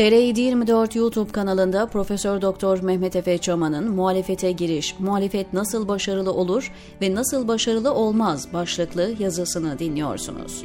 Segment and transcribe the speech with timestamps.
[0.00, 6.72] TR724 YouTube kanalında Profesör Doktor Mehmet Efe Çaman'ın Muhalefete Giriş, Muhalefet Nasıl Başarılı Olur
[7.02, 10.64] ve Nasıl Başarılı Olmaz başlıklı yazısını dinliyorsunuz.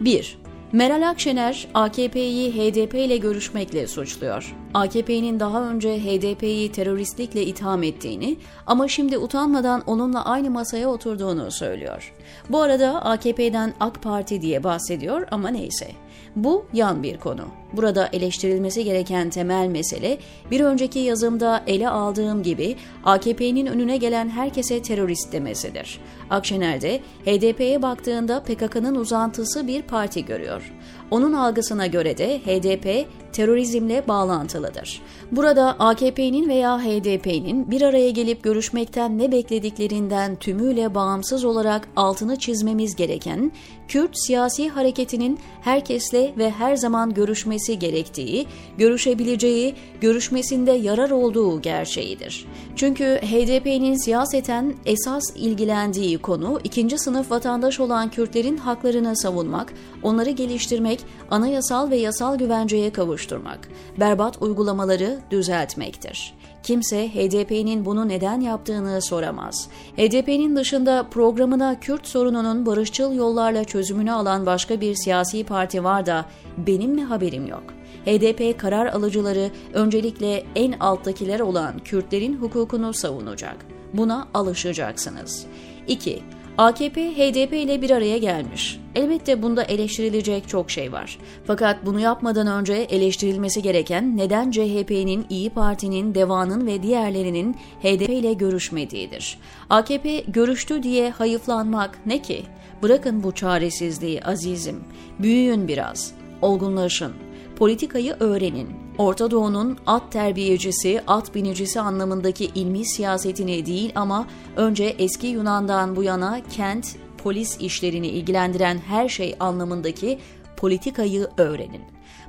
[0.00, 0.38] 1.
[0.72, 4.56] Meral Akşener, AKP'yi HDP ile görüşmekle suçluyor.
[4.74, 8.36] AKP'nin daha önce HDP'yi teröristlikle itham ettiğini
[8.66, 12.14] ama şimdi utanmadan onunla aynı masaya oturduğunu söylüyor.
[12.50, 15.90] Bu arada AKP'den AK Parti diye bahsediyor ama neyse.
[16.36, 17.44] Bu yan bir konu.
[17.72, 20.18] Burada eleştirilmesi gereken temel mesele
[20.50, 26.00] bir önceki yazımda ele aldığım gibi AKP'nin önüne gelen herkese terörist demesidir.
[26.30, 30.72] Akşener de HDP'ye baktığında PKK'nın uzantısı bir parti görüyor.
[31.10, 35.02] Onun algısına göre de HDP terörizmle bağlantılıdır.
[35.32, 42.96] Burada AKP'nin veya HDP'nin bir araya gelip görüşmekten ne beklediklerinden tümüyle bağımsız olarak altını çizmemiz
[42.96, 43.52] gereken
[43.92, 48.46] Kürt siyasi hareketinin herkesle ve her zaman görüşmesi gerektiği,
[48.78, 52.46] görüşebileceği, görüşmesinde yarar olduğu gerçeğidir.
[52.76, 61.00] Çünkü HDP'nin siyaseten esas ilgilendiği konu ikinci sınıf vatandaş olan Kürtlerin haklarını savunmak, onları geliştirmek,
[61.30, 63.68] anayasal ve yasal güvenceye kavuşturmak,
[64.00, 66.34] berbat uygulamaları düzeltmektir.
[66.62, 69.68] Kimse HDP'nin bunu neden yaptığını soramaz.
[69.96, 76.26] HDP'nin dışında programına Kürt sorununun barışçıl yollarla çözümünü alan başka bir siyasi parti var da
[76.58, 77.62] benim mi haberim yok?
[78.04, 83.56] HDP karar alıcıları öncelikle en alttakiler olan Kürtlerin hukukunu savunacak.
[83.94, 85.46] Buna alışacaksınız.
[85.88, 86.22] 2.
[86.58, 88.81] AKP HDP ile bir araya gelmiş.
[88.94, 91.18] Elbette bunda eleştirilecek çok şey var.
[91.46, 98.32] Fakat bunu yapmadan önce eleştirilmesi gereken neden CHP'nin, İyi Parti'nin, DEVA'nın ve diğerlerinin HDP ile
[98.32, 99.38] görüşmediğidir.
[99.70, 102.42] AKP görüştü diye hayıflanmak ne ki?
[102.82, 104.80] Bırakın bu çaresizliği azizim.
[105.18, 106.12] Büyüyün biraz.
[106.42, 107.12] Olgunlaşın.
[107.56, 108.68] Politikayı öğrenin.
[108.98, 114.26] Orta Doğu'nun at terbiyecisi, at binicisi anlamındaki ilmi siyasetini değil ama
[114.56, 120.18] önce eski Yunan'dan bu yana kent, polis işlerini ilgilendiren her şey anlamındaki
[120.56, 121.82] politikayı öğrenin.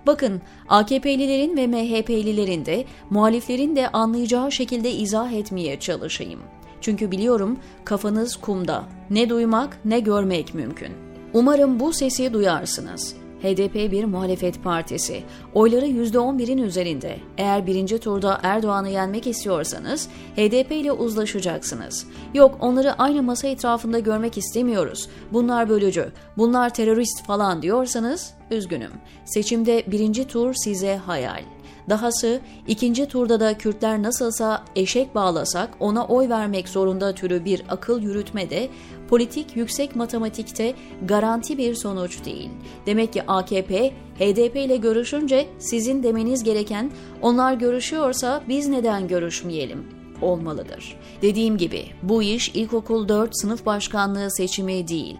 [0.07, 6.39] Bakın AKP'lilerin ve MHP'lilerin de muhaliflerin de anlayacağı şekilde izah etmeye çalışayım.
[6.81, 8.83] Çünkü biliyorum kafanız kumda.
[9.09, 10.93] Ne duymak ne görmek mümkün.
[11.33, 13.22] Umarım bu sesi duyarsınız.
[13.43, 15.23] HDP bir muhalefet partisi.
[15.53, 17.17] Oyları %11'in üzerinde.
[17.37, 22.07] Eğer birinci turda Erdoğan'ı yenmek istiyorsanız HDP ile uzlaşacaksınız.
[22.33, 25.09] Yok onları aynı masa etrafında görmek istemiyoruz.
[25.33, 28.91] Bunlar bölücü, bunlar terörist falan diyorsanız üzgünüm.
[29.25, 31.43] Seçimde birinci tur size hayal.
[31.89, 38.01] Dahası ikinci turda da Kürtler nasılsa eşek bağlasak ona oy vermek zorunda türü bir akıl
[38.01, 38.69] yürütme de
[39.09, 40.73] politik yüksek matematikte
[41.05, 42.49] garanti bir sonuç değil.
[42.85, 49.87] Demek ki AKP HDP ile görüşünce sizin demeniz gereken onlar görüşüyorsa biz neden görüşmeyelim
[50.21, 50.97] olmalıdır.
[51.21, 55.17] Dediğim gibi bu iş ilkokul 4 sınıf başkanlığı seçimi değil.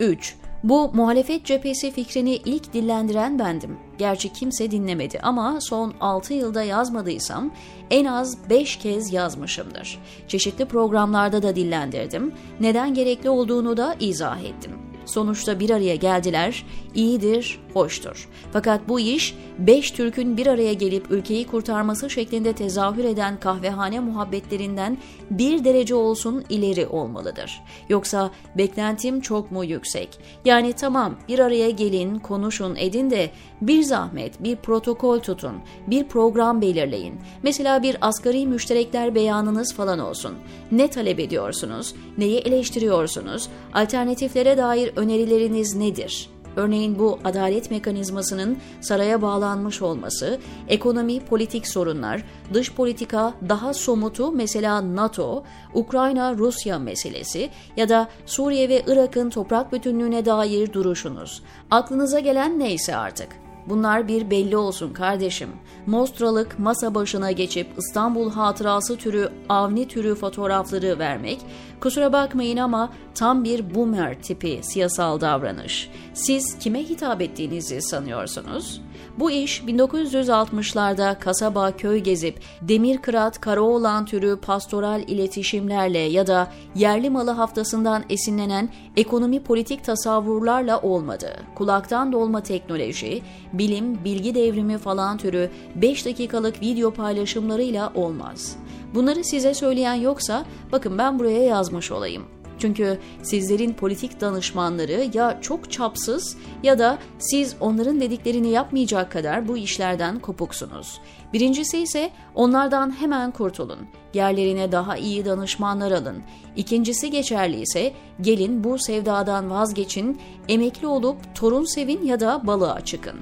[0.00, 0.36] 3.
[0.64, 3.78] Bu muhalefet cephesi fikrini ilk dillendiren bendim.
[3.98, 7.50] Gerçi kimse dinlemedi ama son 6 yılda yazmadıysam
[7.90, 9.98] en az 5 kez yazmışımdır.
[10.28, 12.34] Çeşitli programlarda da dillendirdim.
[12.60, 14.91] Neden gerekli olduğunu da izah ettim.
[15.06, 18.28] Sonuçta bir araya geldiler, iyidir, hoştur.
[18.52, 24.98] Fakat bu iş beş Türk'ün bir araya gelip ülkeyi kurtarması şeklinde tezahür eden kahvehane muhabbetlerinden
[25.30, 27.60] bir derece olsun ileri olmalıdır.
[27.88, 30.08] Yoksa beklentim çok mu yüksek?
[30.44, 33.30] Yani tamam bir araya gelin, konuşun, edin de
[33.60, 35.54] bir zahmet bir protokol tutun,
[35.86, 37.14] bir program belirleyin.
[37.42, 40.34] Mesela bir asgari müşterekler beyanınız falan olsun.
[40.72, 41.94] Ne talep ediyorsunuz?
[42.18, 43.48] Neyi eleştiriyorsunuz?
[43.74, 46.32] Alternatiflere dair önerileriniz nedir?
[46.56, 54.96] Örneğin bu adalet mekanizmasının saraya bağlanmış olması, ekonomi, politik sorunlar, dış politika daha somutu mesela
[54.96, 55.44] NATO,
[55.74, 61.42] Ukrayna-Rusya meselesi ya da Suriye ve Irak'ın toprak bütünlüğüne dair duruşunuz.
[61.70, 63.41] Aklınıza gelen neyse artık.
[63.66, 65.48] Bunlar bir belli olsun kardeşim.
[65.86, 71.40] Mostralık masa başına geçip İstanbul hatırası türü avni türü fotoğrafları vermek,
[71.80, 75.90] kusura bakmayın ama tam bir boomer tipi siyasal davranış.
[76.14, 78.80] Siz kime hitap ettiğinizi sanıyorsunuz?
[79.18, 87.10] Bu iş 1960'larda kasaba köy gezip demir kırat Karaoğlan türü pastoral iletişimlerle ya da yerli
[87.10, 91.36] malı haftasından esinlenen ekonomi politik tasavvurlarla olmadı.
[91.54, 93.22] Kulaktan dolma teknoloji,
[93.52, 98.56] bilim, bilgi devrimi falan türü 5 dakikalık video paylaşımlarıyla olmaz.
[98.94, 102.41] Bunları size söyleyen yoksa bakın ben buraya yazmış olayım.
[102.62, 109.56] Çünkü sizlerin politik danışmanları ya çok çapsız ya da siz onların dediklerini yapmayacak kadar bu
[109.56, 111.00] işlerden kopuksunuz.
[111.32, 113.78] Birincisi ise onlardan hemen kurtulun.
[114.14, 116.22] Yerlerine daha iyi danışmanlar alın.
[116.56, 123.16] İkincisi geçerli ise gelin bu sevdadan vazgeçin, emekli olup torun sevin ya da balığa çıkın.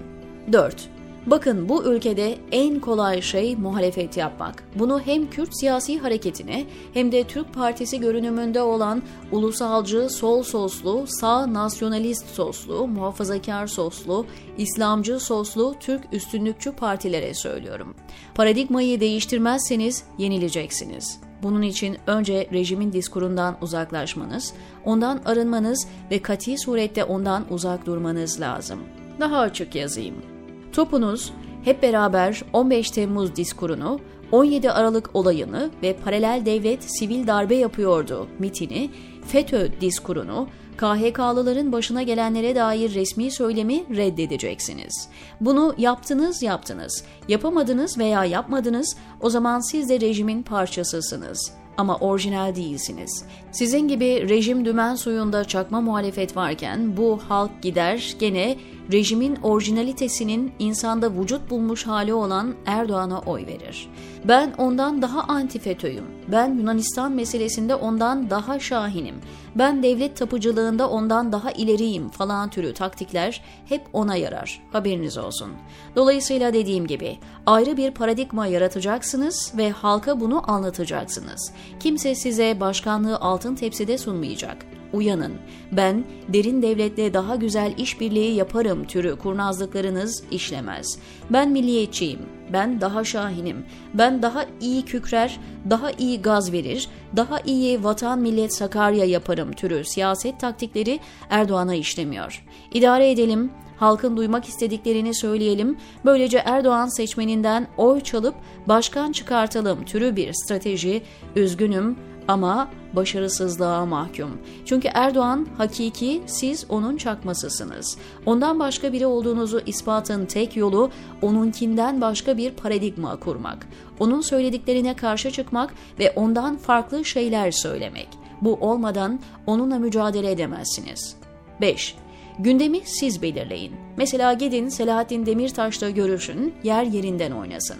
[0.53, 1.00] 4.
[1.27, 4.65] Bakın bu ülkede en kolay şey muhalefet yapmak.
[4.75, 9.03] Bunu hem Kürt siyasi hareketine hem de Türk Partisi görünümünde olan
[9.33, 14.27] ulusalcı, sol soslu, sağ nasyonalist soslu, muhafazakar soslu,
[14.59, 17.95] İslamcı soslu, Türk üstünlükçü partilere söylüyorum.
[18.35, 21.21] Paradigmayı değiştirmezseniz yenileceksiniz.
[21.43, 24.53] Bunun için önce rejimin diskurundan uzaklaşmanız,
[24.85, 28.79] ondan arınmanız ve kati surette ondan uzak durmanız lazım.
[29.21, 30.40] Daha açık yazayım.
[30.73, 31.33] Topunuz
[31.65, 34.01] hep beraber 15 Temmuz diskurunu,
[34.33, 38.29] 17 Aralık olayını ve paralel devlet sivil darbe yapıyordu.
[38.39, 38.91] Mitini,
[39.27, 45.09] FETÖ diskurunu, KHK'lıların başına gelenlere dair resmi söylemi reddedeceksiniz.
[45.41, 53.25] Bunu yaptınız yaptınız, yapamadınız veya yapmadınız o zaman siz de rejimin parçasısınız ama orijinal değilsiniz.
[53.53, 58.57] Sizin gibi rejim dümen suyunda çakma muhalefet varken bu halk gider gene
[58.93, 63.89] rejimin orijinalitesinin insanda vücut bulmuş hali olan Erdoğan'a oy verir.
[64.25, 66.05] Ben ondan daha anti FETÖ'yüm.
[66.29, 69.15] Ben Yunanistan meselesinde ondan daha şahinim.
[69.55, 74.63] Ben devlet tapıcılığında ondan daha ileriyim falan türü taktikler hep ona yarar.
[74.73, 75.51] Haberiniz olsun.
[75.97, 81.53] Dolayısıyla dediğim gibi ayrı bir paradigma yaratacaksınız ve halka bunu anlatacaksınız.
[81.81, 85.33] Kimse size başkanlığı altın tepside sunmayacak uyanın.
[85.73, 90.99] Ben derin devletle daha güzel işbirliği yaparım türü kurnazlıklarınız işlemez.
[91.31, 92.21] Ben milliyetçiyim.
[92.53, 93.65] Ben daha şahinim.
[93.95, 95.41] Ben daha iyi kükrer,
[95.71, 102.45] daha iyi gaz verir, daha iyi vatan millet Sakarya yaparım türü siyaset taktikleri Erdoğan'a işlemiyor.
[102.73, 108.35] İdare edelim, halkın duymak istediklerini söyleyelim, böylece Erdoğan seçmeninden oy çalıp
[108.67, 111.03] başkan çıkartalım türü bir strateji,
[111.37, 111.97] üzgünüm
[112.29, 114.31] ama başarısızlığa mahkum.
[114.65, 117.99] Çünkü Erdoğan hakiki, siz onun çakmasısınız.
[118.27, 120.91] Ondan başka biri olduğunuzu ispatın tek yolu
[121.23, 123.67] onunkinden başka bir paradigma kurmak.
[124.01, 128.09] Onun söylediklerine karşı çıkmak ve ondan farklı şeyler söylemek.
[128.41, 131.17] Bu olmadan onunla mücadele edemezsiniz.
[131.61, 131.97] 5.
[132.39, 133.73] Gündemi siz belirleyin.
[133.97, 137.77] Mesela gidin Selahattin Demirtaş'la görüşün, yer yerinden oynasın.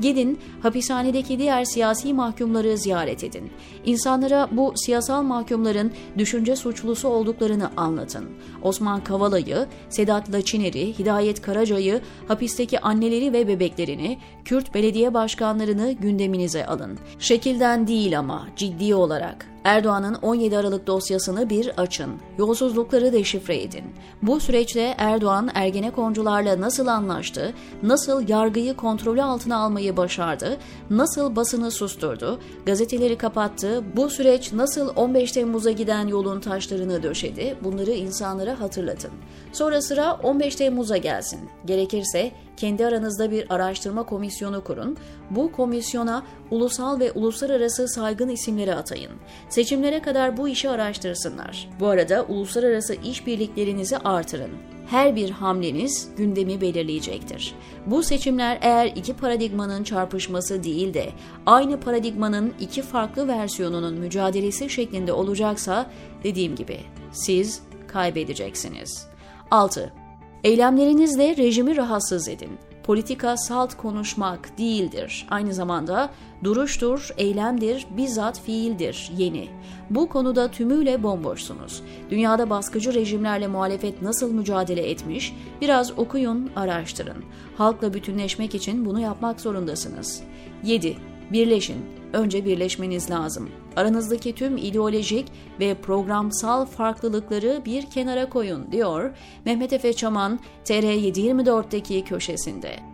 [0.00, 3.50] Gidin hapishanedeki diğer siyasi mahkumları ziyaret edin.
[3.84, 8.24] İnsanlara bu siyasal mahkumların düşünce suçlusu olduklarını anlatın.
[8.62, 16.98] Osman Kavala'yı, Sedat Laçiner'i, Hidayet Karaca'yı, hapisteki anneleri ve bebeklerini, Kürt belediye başkanlarını gündeminize alın.
[17.18, 19.53] Şekilden değil ama ciddi olarak.
[19.64, 22.12] Erdoğan'ın 17 Aralık dosyasını bir açın.
[22.38, 23.84] Yolsuzlukları deşifre edin.
[24.22, 30.56] Bu süreçte Erdoğan Ergenekoncularla nasıl anlaştı, nasıl yargıyı kontrolü altına almayı başardı,
[30.90, 37.90] nasıl basını susturdu, gazeteleri kapattı, bu süreç nasıl 15 Temmuz'a giden yolun taşlarını döşedi bunları
[37.90, 39.10] insanlara hatırlatın.
[39.52, 41.40] Sonra sıra 15 Temmuz'a gelsin.
[41.64, 44.96] Gerekirse kendi aranızda bir araştırma komisyonu kurun.
[45.30, 49.12] Bu komisyona ulusal ve uluslararası saygın isimleri atayın.
[49.48, 51.68] Seçimlere kadar bu işi araştırsınlar.
[51.80, 54.50] Bu arada uluslararası işbirliklerinizi artırın.
[54.86, 57.54] Her bir hamleniz gündemi belirleyecektir.
[57.86, 61.08] Bu seçimler eğer iki paradigmanın çarpışması değil de
[61.46, 65.90] aynı paradigmanın iki farklı versiyonunun mücadelesi şeklinde olacaksa
[66.24, 66.80] dediğim gibi
[67.12, 69.06] siz kaybedeceksiniz.
[69.50, 70.03] 6.
[70.44, 72.50] Eylemlerinizle rejimi rahatsız edin.
[72.82, 75.26] Politika salt konuşmak değildir.
[75.30, 76.10] Aynı zamanda
[76.44, 79.48] duruştur, eylemdir, bizzat fiildir, yeni.
[79.90, 81.82] Bu konuda tümüyle bomboşsunuz.
[82.10, 85.34] Dünyada baskıcı rejimlerle muhalefet nasıl mücadele etmiş?
[85.60, 87.24] Biraz okuyun, araştırın.
[87.56, 90.22] Halkla bütünleşmek için bunu yapmak zorundasınız.
[90.64, 90.96] 7.
[91.32, 91.84] Birleşin.
[92.12, 93.50] Önce birleşmeniz lazım.
[93.76, 95.26] Aranızdaki tüm ideolojik
[95.60, 99.10] ve programsal farklılıkları bir kenara koyun diyor
[99.44, 102.93] Mehmet Efe Çaman TR724'deki köşesinde.